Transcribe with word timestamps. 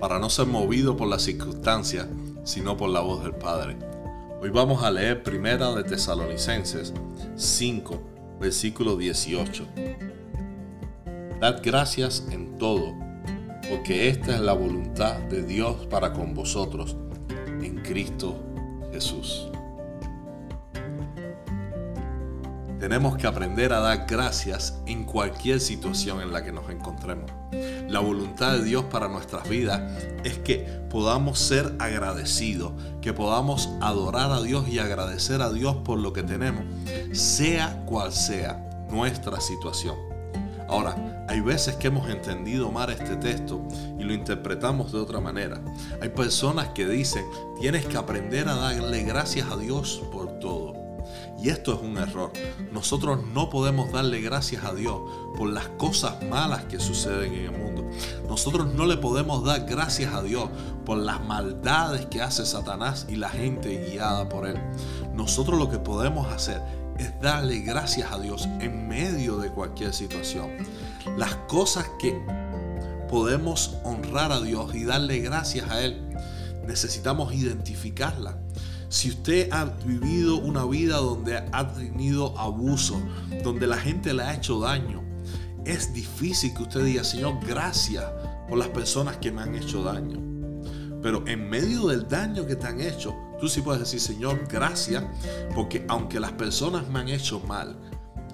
para 0.00 0.18
no 0.18 0.30
ser 0.30 0.46
movido 0.46 0.96
por 0.96 1.08
las 1.08 1.22
circunstancias, 1.22 2.06
sino 2.44 2.76
por 2.76 2.90
la 2.90 3.00
voz 3.00 3.22
del 3.22 3.34
Padre. 3.34 3.76
Hoy 4.40 4.50
vamos 4.50 4.82
a 4.84 4.90
leer 4.90 5.22
Primera 5.22 5.74
de 5.74 5.82
Tesalonicenses 5.82 6.94
5, 7.36 8.00
versículo 8.40 8.96
18. 8.96 9.66
Dad 11.40 11.60
gracias 11.62 12.26
en 12.30 12.56
todo, 12.58 12.94
porque 13.68 14.08
esta 14.08 14.34
es 14.34 14.40
la 14.40 14.52
voluntad 14.52 15.18
de 15.22 15.42
Dios 15.42 15.86
para 15.86 16.12
con 16.12 16.34
vosotros, 16.34 16.96
en 17.60 17.82
Cristo 17.82 18.36
Jesús. 18.92 19.47
Tenemos 22.78 23.16
que 23.16 23.26
aprender 23.26 23.72
a 23.72 23.80
dar 23.80 24.06
gracias 24.06 24.78
en 24.86 25.04
cualquier 25.04 25.60
situación 25.60 26.20
en 26.20 26.32
la 26.32 26.44
que 26.44 26.52
nos 26.52 26.70
encontremos. 26.70 27.30
La 27.88 27.98
voluntad 27.98 28.52
de 28.52 28.64
Dios 28.64 28.84
para 28.84 29.08
nuestras 29.08 29.48
vidas 29.48 29.80
es 30.22 30.38
que 30.38 30.58
podamos 30.88 31.40
ser 31.40 31.74
agradecidos, 31.80 32.72
que 33.00 33.12
podamos 33.12 33.68
adorar 33.80 34.30
a 34.30 34.42
Dios 34.42 34.68
y 34.68 34.78
agradecer 34.78 35.42
a 35.42 35.50
Dios 35.50 35.76
por 35.84 35.98
lo 35.98 36.12
que 36.12 36.22
tenemos, 36.22 36.64
sea 37.12 37.82
cual 37.84 38.12
sea 38.12 38.86
nuestra 38.90 39.40
situación. 39.40 39.96
Ahora, 40.68 41.24
hay 41.28 41.40
veces 41.40 41.74
que 41.76 41.88
hemos 41.88 42.08
entendido 42.08 42.70
mal 42.70 42.90
este 42.90 43.16
texto 43.16 43.66
y 43.98 44.04
lo 44.04 44.12
interpretamos 44.12 44.92
de 44.92 44.98
otra 44.98 45.18
manera. 45.18 45.60
Hay 46.00 46.10
personas 46.10 46.68
que 46.68 46.86
dicen, 46.86 47.24
tienes 47.60 47.86
que 47.86 47.96
aprender 47.96 48.48
a 48.48 48.54
darle 48.54 49.02
gracias 49.02 49.50
a 49.50 49.56
Dios 49.56 50.02
por 50.12 50.38
todo. 50.38 50.77
Y 51.40 51.50
esto 51.50 51.74
es 51.74 51.80
un 51.80 51.96
error. 51.98 52.32
Nosotros 52.72 53.20
no 53.32 53.48
podemos 53.48 53.92
darle 53.92 54.20
gracias 54.20 54.64
a 54.64 54.74
Dios 54.74 55.00
por 55.36 55.50
las 55.50 55.68
cosas 55.68 56.22
malas 56.28 56.64
que 56.64 56.80
suceden 56.80 57.32
en 57.32 57.44
el 57.46 57.52
mundo. 57.52 57.88
Nosotros 58.28 58.74
no 58.74 58.86
le 58.86 58.96
podemos 58.96 59.44
dar 59.44 59.64
gracias 59.64 60.12
a 60.14 60.22
Dios 60.22 60.48
por 60.84 60.98
las 60.98 61.24
maldades 61.24 62.06
que 62.06 62.22
hace 62.22 62.44
Satanás 62.44 63.06
y 63.08 63.16
la 63.16 63.28
gente 63.28 63.90
guiada 63.90 64.28
por 64.28 64.46
él. 64.46 64.60
Nosotros 65.14 65.58
lo 65.58 65.70
que 65.70 65.78
podemos 65.78 66.26
hacer 66.32 66.60
es 66.98 67.18
darle 67.20 67.60
gracias 67.60 68.10
a 68.12 68.18
Dios 68.18 68.48
en 68.60 68.88
medio 68.88 69.38
de 69.38 69.50
cualquier 69.50 69.94
situación. 69.94 70.50
Las 71.16 71.34
cosas 71.46 71.86
que 71.98 72.20
podemos 73.08 73.76
honrar 73.84 74.32
a 74.32 74.40
Dios 74.40 74.74
y 74.74 74.84
darle 74.84 75.20
gracias 75.20 75.70
a 75.70 75.82
Él, 75.82 76.08
necesitamos 76.66 77.32
identificarlas 77.32 78.36
si 78.88 79.10
usted 79.10 79.50
ha 79.52 79.64
vivido 79.64 80.36
una 80.36 80.64
vida 80.64 80.96
donde 80.96 81.36
ha 81.52 81.72
tenido 81.72 82.38
abuso, 82.38 83.00
donde 83.44 83.66
la 83.66 83.76
gente 83.76 84.14
le 84.14 84.22
ha 84.22 84.34
hecho 84.34 84.60
daño, 84.60 85.02
es 85.64 85.92
difícil 85.92 86.54
que 86.54 86.62
usted 86.62 86.84
diga, 86.84 87.04
Señor, 87.04 87.38
gracias 87.46 88.04
por 88.48 88.58
las 88.58 88.68
personas 88.68 89.18
que 89.18 89.30
me 89.30 89.42
han 89.42 89.54
hecho 89.54 89.82
daño. 89.82 90.20
Pero 91.02 91.22
en 91.26 91.48
medio 91.48 91.86
del 91.88 92.08
daño 92.08 92.46
que 92.46 92.56
te 92.56 92.66
han 92.66 92.80
hecho, 92.80 93.14
tú 93.38 93.48
sí 93.48 93.60
puedes 93.60 93.80
decir, 93.80 94.00
Señor, 94.00 94.46
gracias, 94.48 95.04
porque 95.54 95.84
aunque 95.88 96.18
las 96.18 96.32
personas 96.32 96.88
me 96.88 97.00
han 97.00 97.08
hecho 97.08 97.40
mal, 97.40 97.76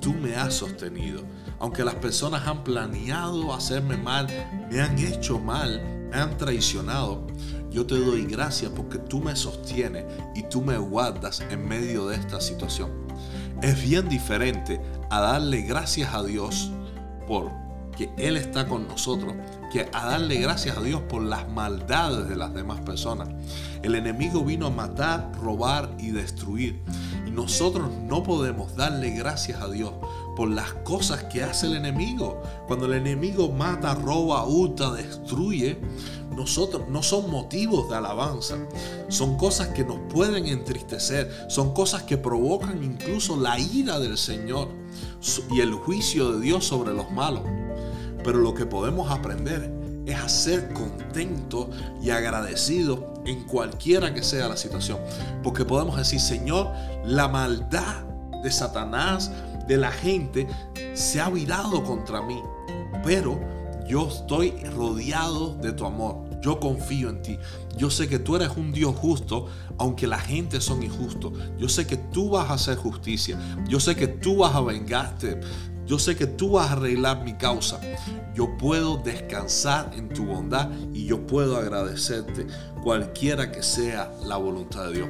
tú 0.00 0.12
me 0.12 0.34
has 0.34 0.54
sostenido. 0.54 1.22
Aunque 1.58 1.84
las 1.84 1.94
personas 1.94 2.46
han 2.46 2.64
planeado 2.64 3.52
hacerme 3.54 3.96
mal, 3.96 4.26
me 4.70 4.80
han 4.80 4.98
hecho 4.98 5.38
mal, 5.38 5.80
me 6.10 6.16
han 6.16 6.36
traicionado, 6.36 7.26
yo 7.70 7.86
te 7.86 7.96
doy 7.96 8.26
gracias 8.26 8.72
porque 8.74 8.98
tú 8.98 9.20
me 9.20 9.36
sostienes 9.36 10.04
y 10.34 10.42
tú 10.44 10.62
me 10.62 10.76
guardas 10.78 11.40
en 11.50 11.66
medio 11.66 12.08
de 12.08 12.16
esta 12.16 12.40
situación. 12.40 12.90
Es 13.62 13.80
bien 13.82 14.08
diferente 14.08 14.80
a 15.10 15.20
darle 15.20 15.62
gracias 15.62 16.14
a 16.14 16.22
Dios 16.22 16.70
por 17.26 17.50
que 17.96 18.10
Él 18.16 18.36
está 18.36 18.66
con 18.66 18.88
nosotros 18.88 19.34
que 19.70 19.88
a 19.92 20.06
darle 20.06 20.40
gracias 20.40 20.76
a 20.76 20.80
Dios 20.80 21.00
por 21.02 21.22
las 21.22 21.48
maldades 21.48 22.28
de 22.28 22.36
las 22.36 22.52
demás 22.52 22.80
personas. 22.80 23.28
El 23.82 23.94
enemigo 23.94 24.44
vino 24.44 24.66
a 24.66 24.70
matar, 24.70 25.30
robar 25.40 25.90
y 25.98 26.10
destruir. 26.10 26.82
Y 27.26 27.30
nosotros 27.30 27.88
no 28.08 28.22
podemos 28.22 28.74
darle 28.74 29.10
gracias 29.10 29.60
a 29.60 29.68
Dios 29.68 29.92
las 30.46 30.72
cosas 30.84 31.24
que 31.24 31.42
hace 31.42 31.66
el 31.66 31.76
enemigo. 31.76 32.42
Cuando 32.66 32.86
el 32.86 32.94
enemigo 32.94 33.50
mata, 33.50 33.94
roba, 33.94 34.44
hurta, 34.44 34.92
destruye, 34.92 35.78
nosotros 36.34 36.88
no 36.88 37.02
son 37.02 37.30
motivos 37.30 37.88
de 37.88 37.96
alabanza. 37.96 38.56
Son 39.08 39.36
cosas 39.36 39.68
que 39.68 39.84
nos 39.84 39.98
pueden 40.12 40.46
entristecer. 40.46 41.30
Son 41.48 41.74
cosas 41.74 42.04
que 42.04 42.16
provocan 42.16 42.82
incluso 42.82 43.36
la 43.36 43.58
ira 43.58 43.98
del 43.98 44.16
Señor 44.16 44.68
y 45.50 45.60
el 45.60 45.74
juicio 45.74 46.32
de 46.32 46.40
Dios 46.40 46.64
sobre 46.64 46.94
los 46.94 47.10
malos. 47.10 47.42
Pero 48.24 48.38
lo 48.38 48.54
que 48.54 48.66
podemos 48.66 49.10
aprender 49.10 49.72
es 50.06 50.16
a 50.16 50.28
ser 50.28 50.72
contentos 50.72 51.68
y 52.02 52.10
agradecidos 52.10 53.00
en 53.26 53.44
cualquiera 53.44 54.14
que 54.14 54.22
sea 54.22 54.48
la 54.48 54.56
situación. 54.56 54.98
Porque 55.42 55.64
podemos 55.64 55.96
decir, 55.96 56.20
Señor, 56.20 56.68
la 57.04 57.28
maldad 57.28 58.04
de 58.42 58.50
Satanás, 58.50 59.30
de 59.66 59.76
la 59.76 59.90
gente, 59.90 60.46
se 60.94 61.20
ha 61.20 61.30
virado 61.30 61.82
contra 61.84 62.22
mí. 62.22 62.40
Pero 63.04 63.40
yo 63.88 64.08
estoy 64.08 64.52
rodeado 64.76 65.54
de 65.56 65.72
tu 65.72 65.84
amor. 65.84 66.30
Yo 66.40 66.58
confío 66.58 67.10
en 67.10 67.22
ti. 67.22 67.38
Yo 67.76 67.90
sé 67.90 68.08
que 68.08 68.18
tú 68.18 68.36
eres 68.36 68.50
un 68.56 68.72
Dios 68.72 68.94
justo, 68.96 69.46
aunque 69.78 70.06
la 70.06 70.18
gente 70.18 70.60
son 70.60 70.82
injustos. 70.82 71.32
Yo 71.58 71.68
sé 71.68 71.86
que 71.86 71.96
tú 71.96 72.30
vas 72.30 72.50
a 72.50 72.54
hacer 72.54 72.76
justicia. 72.76 73.38
Yo 73.68 73.78
sé 73.80 73.96
que 73.96 74.06
tú 74.06 74.36
vas 74.36 74.54
a 74.54 74.60
vengarte. 74.60 75.40
Yo 75.90 75.98
sé 75.98 76.14
que 76.14 76.28
tú 76.28 76.52
vas 76.52 76.70
a 76.70 76.74
arreglar 76.74 77.24
mi 77.24 77.34
causa. 77.34 77.80
Yo 78.32 78.56
puedo 78.56 78.98
descansar 78.98 79.90
en 79.96 80.08
tu 80.08 80.24
bondad 80.24 80.70
y 80.94 81.06
yo 81.06 81.26
puedo 81.26 81.56
agradecerte 81.56 82.46
cualquiera 82.80 83.50
que 83.50 83.64
sea 83.64 84.12
la 84.22 84.36
voluntad 84.36 84.84
de 84.86 84.92
Dios. 84.92 85.08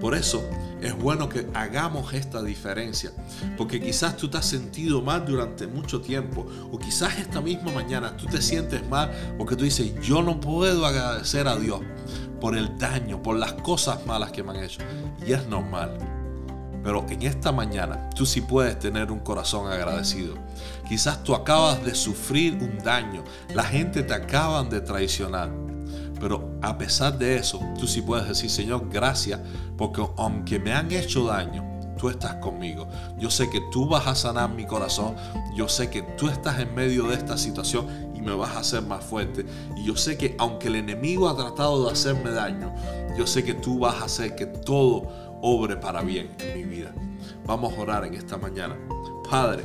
Por 0.00 0.16
eso 0.16 0.42
es 0.80 0.98
bueno 0.98 1.28
que 1.28 1.46
hagamos 1.54 2.12
esta 2.12 2.42
diferencia, 2.42 3.12
porque 3.56 3.80
quizás 3.80 4.16
tú 4.16 4.28
te 4.28 4.38
has 4.38 4.46
sentido 4.46 5.00
mal 5.00 5.24
durante 5.24 5.68
mucho 5.68 6.00
tiempo, 6.00 6.44
o 6.72 6.76
quizás 6.76 7.20
esta 7.20 7.40
misma 7.40 7.70
mañana 7.70 8.16
tú 8.16 8.26
te 8.26 8.42
sientes 8.42 8.84
mal 8.88 9.12
porque 9.38 9.54
tú 9.54 9.62
dices, 9.62 9.94
yo 10.02 10.24
no 10.24 10.40
puedo 10.40 10.86
agradecer 10.86 11.46
a 11.46 11.54
Dios 11.54 11.82
por 12.40 12.56
el 12.56 12.76
daño, 12.78 13.22
por 13.22 13.36
las 13.36 13.52
cosas 13.52 14.04
malas 14.06 14.32
que 14.32 14.42
me 14.42 14.50
han 14.50 14.64
hecho. 14.64 14.80
Y 15.24 15.34
es 15.34 15.46
normal. 15.46 16.15
Pero 16.86 17.04
en 17.08 17.22
esta 17.22 17.50
mañana 17.50 18.08
tú 18.14 18.24
sí 18.24 18.40
puedes 18.40 18.78
tener 18.78 19.10
un 19.10 19.18
corazón 19.18 19.66
agradecido. 19.66 20.36
Quizás 20.88 21.24
tú 21.24 21.34
acabas 21.34 21.84
de 21.84 21.96
sufrir 21.96 22.54
un 22.62 22.78
daño, 22.78 23.24
la 23.52 23.64
gente 23.64 24.04
te 24.04 24.14
acaban 24.14 24.70
de 24.70 24.80
traicionar. 24.80 25.50
Pero 26.20 26.48
a 26.62 26.78
pesar 26.78 27.18
de 27.18 27.38
eso, 27.38 27.58
tú 27.76 27.88
sí 27.88 28.02
puedes 28.02 28.28
decir, 28.28 28.50
Señor, 28.50 28.88
gracias, 28.88 29.40
porque 29.76 30.00
aunque 30.16 30.60
me 30.60 30.72
han 30.72 30.92
hecho 30.92 31.24
daño, 31.24 31.64
tú 31.98 32.08
estás 32.08 32.36
conmigo. 32.36 32.86
Yo 33.18 33.30
sé 33.30 33.50
que 33.50 33.60
tú 33.72 33.88
vas 33.88 34.06
a 34.06 34.14
sanar 34.14 34.50
mi 34.50 34.64
corazón. 34.64 35.16
Yo 35.56 35.68
sé 35.68 35.90
que 35.90 36.02
tú 36.02 36.28
estás 36.28 36.60
en 36.60 36.72
medio 36.72 37.08
de 37.08 37.16
esta 37.16 37.36
situación 37.36 38.12
y 38.14 38.20
me 38.20 38.32
vas 38.32 38.54
a 38.54 38.60
hacer 38.60 38.82
más 38.82 39.02
fuerte. 39.02 39.44
Y 39.76 39.84
yo 39.84 39.96
sé 39.96 40.16
que 40.16 40.36
aunque 40.38 40.68
el 40.68 40.76
enemigo 40.76 41.28
ha 41.28 41.36
tratado 41.36 41.84
de 41.84 41.90
hacerme 41.90 42.30
daño, 42.30 42.72
yo 43.18 43.26
sé 43.26 43.42
que 43.42 43.54
tú 43.54 43.78
vas 43.78 43.96
a 44.02 44.04
hacer 44.04 44.36
que 44.36 44.46
todo 44.46 45.25
obre 45.42 45.76
para 45.76 46.02
bien 46.02 46.30
en 46.38 46.58
mi 46.58 46.64
vida. 46.64 46.94
Vamos 47.46 47.74
a 47.74 47.80
orar 47.80 48.04
en 48.04 48.14
esta 48.14 48.36
mañana. 48.36 48.76
Padre, 49.30 49.64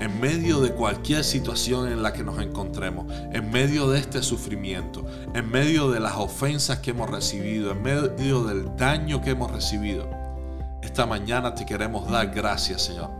en 0.00 0.20
medio 0.20 0.60
de 0.60 0.72
cualquier 0.72 1.24
situación 1.24 1.88
en 1.88 2.02
la 2.02 2.12
que 2.12 2.24
nos 2.24 2.38
encontremos, 2.40 3.06
en 3.32 3.50
medio 3.50 3.88
de 3.88 3.98
este 3.98 4.22
sufrimiento, 4.22 5.06
en 5.34 5.50
medio 5.50 5.90
de 5.90 6.00
las 6.00 6.16
ofensas 6.16 6.78
que 6.78 6.90
hemos 6.90 7.10
recibido, 7.10 7.72
en 7.72 7.82
medio 7.82 8.44
del 8.44 8.76
daño 8.76 9.20
que 9.20 9.30
hemos 9.30 9.50
recibido, 9.50 10.08
esta 10.82 11.06
mañana 11.06 11.54
te 11.54 11.66
queremos 11.66 12.10
dar 12.10 12.32
gracias, 12.34 12.82
Señor. 12.82 13.10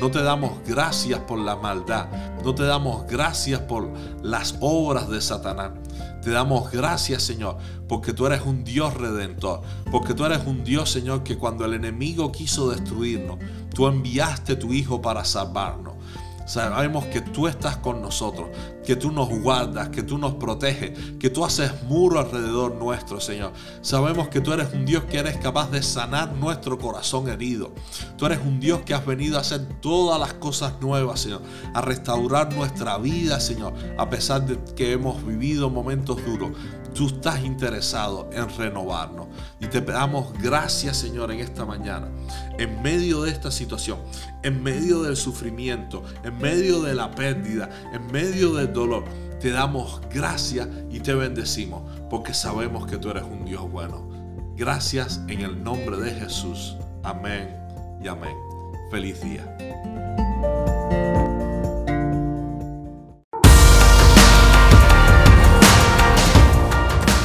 No 0.00 0.10
te 0.10 0.22
damos 0.22 0.52
gracias 0.66 1.20
por 1.20 1.38
la 1.38 1.56
maldad, 1.56 2.06
no 2.44 2.54
te 2.54 2.64
damos 2.64 3.06
gracias 3.06 3.60
por 3.60 3.90
las 4.22 4.56
obras 4.60 5.08
de 5.08 5.20
Satanás. 5.20 5.72
Te 6.26 6.32
damos 6.32 6.72
gracias, 6.72 7.22
Señor, 7.22 7.56
porque 7.86 8.12
tú 8.12 8.26
eres 8.26 8.42
un 8.44 8.64
Dios 8.64 8.92
redentor, 8.94 9.62
porque 9.92 10.12
tú 10.12 10.24
eres 10.24 10.44
un 10.44 10.64
Dios, 10.64 10.90
Señor, 10.90 11.22
que 11.22 11.38
cuando 11.38 11.64
el 11.64 11.74
enemigo 11.74 12.32
quiso 12.32 12.68
destruirnos, 12.68 13.38
tú 13.72 13.86
enviaste 13.86 14.56
tu 14.56 14.72
Hijo 14.72 15.00
para 15.00 15.24
salvarnos. 15.24 15.94
Sabemos 16.46 17.04
que 17.06 17.20
tú 17.20 17.48
estás 17.48 17.76
con 17.76 18.00
nosotros, 18.00 18.48
que 18.84 18.94
tú 18.94 19.10
nos 19.10 19.28
guardas, 19.28 19.88
que 19.88 20.04
tú 20.04 20.16
nos 20.16 20.34
proteges, 20.34 20.98
que 21.18 21.28
tú 21.28 21.44
haces 21.44 21.82
muro 21.84 22.20
alrededor 22.20 22.76
nuestro, 22.76 23.20
Señor. 23.20 23.52
Sabemos 23.82 24.28
que 24.28 24.40
tú 24.40 24.52
eres 24.52 24.72
un 24.72 24.86
Dios 24.86 25.04
que 25.04 25.18
eres 25.18 25.36
capaz 25.38 25.70
de 25.70 25.82
sanar 25.82 26.32
nuestro 26.34 26.78
corazón 26.78 27.28
herido. 27.28 27.72
Tú 28.16 28.26
eres 28.26 28.38
un 28.38 28.60
Dios 28.60 28.82
que 28.82 28.94
has 28.94 29.04
venido 29.04 29.38
a 29.38 29.40
hacer 29.40 29.66
todas 29.80 30.20
las 30.20 30.34
cosas 30.34 30.74
nuevas, 30.80 31.20
Señor, 31.20 31.42
a 31.74 31.80
restaurar 31.80 32.54
nuestra 32.54 32.96
vida, 32.98 33.40
Señor, 33.40 33.74
a 33.98 34.08
pesar 34.08 34.46
de 34.46 34.56
que 34.74 34.92
hemos 34.92 35.26
vivido 35.26 35.68
momentos 35.68 36.24
duros. 36.24 36.52
Tú 36.96 37.08
estás 37.08 37.44
interesado 37.44 38.30
en 38.32 38.48
renovarnos. 38.56 39.26
Y 39.60 39.66
te 39.66 39.82
damos 39.82 40.32
gracias, 40.40 40.96
Señor, 40.96 41.30
en 41.30 41.40
esta 41.40 41.66
mañana. 41.66 42.08
En 42.58 42.80
medio 42.80 43.22
de 43.22 43.30
esta 43.30 43.50
situación, 43.50 43.98
en 44.42 44.62
medio 44.62 45.02
del 45.02 45.16
sufrimiento, 45.16 46.02
en 46.24 46.38
medio 46.38 46.80
de 46.82 46.94
la 46.94 47.10
pérdida, 47.10 47.68
en 47.92 48.06
medio 48.06 48.54
del 48.54 48.72
dolor, 48.72 49.04
te 49.40 49.50
damos 49.50 50.00
gracias 50.10 50.68
y 50.90 51.00
te 51.00 51.14
bendecimos 51.14 51.82
porque 52.08 52.32
sabemos 52.32 52.86
que 52.86 52.96
tú 52.96 53.10
eres 53.10 53.24
un 53.24 53.44
Dios 53.44 53.70
bueno. 53.70 54.08
Gracias 54.56 55.20
en 55.28 55.42
el 55.42 55.62
nombre 55.62 55.98
de 55.98 56.12
Jesús. 56.12 56.76
Amén 57.02 57.54
y 58.02 58.08
amén. 58.08 58.36
Feliz 58.90 59.20
día. 59.20 59.95